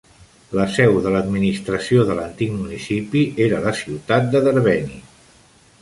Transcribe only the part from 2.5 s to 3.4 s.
municipi